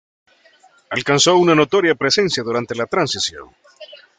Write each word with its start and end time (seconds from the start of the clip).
Alcanzó 0.89 1.37
una 1.37 1.53
notoria 1.53 1.93
presencia 1.93 2.41
durante 2.41 2.73
la 2.73 2.87
transición. 2.87 3.51